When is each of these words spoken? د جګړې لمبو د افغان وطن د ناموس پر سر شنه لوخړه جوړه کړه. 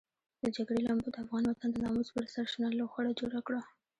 د 0.41 0.43
جګړې 0.55 0.79
لمبو 0.87 1.09
د 1.13 1.17
افغان 1.23 1.43
وطن 1.47 1.69
د 1.73 1.77
ناموس 1.85 2.09
پر 2.15 2.25
سر 2.33 2.45
شنه 2.51 2.67
لوخړه 2.79 3.11
جوړه 3.19 3.39
کړه. 3.47 3.61